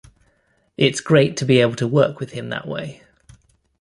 It's 0.77 0.99
great 0.99 1.37
to 1.37 1.45
be 1.45 1.61
able 1.61 1.75
to 1.75 1.87
work 1.87 2.19
with 2.19 2.31
him 2.31 2.49
that 2.49 2.67
way. 2.67 3.03